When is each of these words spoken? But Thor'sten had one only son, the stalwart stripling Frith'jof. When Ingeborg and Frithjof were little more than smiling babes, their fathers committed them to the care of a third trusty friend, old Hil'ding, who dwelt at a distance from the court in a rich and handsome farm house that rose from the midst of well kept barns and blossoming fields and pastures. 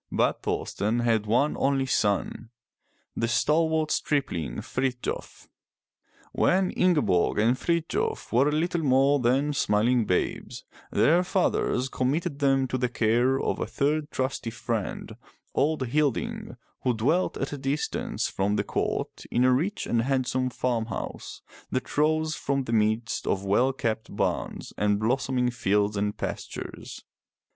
But 0.11 0.41
Thor'sten 0.41 1.01
had 1.01 1.27
one 1.27 1.55
only 1.55 1.85
son, 1.85 2.49
the 3.15 3.27
stalwart 3.27 3.91
stripling 3.91 4.55
Frith'jof. 4.61 5.47
When 6.31 6.71
Ingeborg 6.71 7.37
and 7.37 7.55
Frithjof 7.55 8.31
were 8.33 8.51
little 8.51 8.81
more 8.81 9.19
than 9.19 9.53
smiling 9.53 10.05
babes, 10.05 10.63
their 10.91 11.23
fathers 11.23 11.87
committed 11.87 12.39
them 12.39 12.67
to 12.69 12.79
the 12.79 12.89
care 12.89 13.39
of 13.39 13.59
a 13.59 13.67
third 13.67 14.09
trusty 14.09 14.49
friend, 14.49 15.15
old 15.53 15.89
Hil'ding, 15.89 16.57
who 16.81 16.95
dwelt 16.95 17.37
at 17.37 17.53
a 17.53 17.57
distance 17.59 18.27
from 18.27 18.55
the 18.55 18.63
court 18.63 19.25
in 19.29 19.43
a 19.43 19.53
rich 19.53 19.85
and 19.85 20.01
handsome 20.01 20.49
farm 20.49 20.87
house 20.87 21.43
that 21.69 21.95
rose 21.95 22.33
from 22.33 22.63
the 22.63 22.73
midst 22.73 23.27
of 23.27 23.45
well 23.45 23.71
kept 23.71 24.15
barns 24.15 24.73
and 24.79 24.99
blossoming 24.99 25.51
fields 25.51 25.95
and 25.95 26.17
pastures. 26.17 27.03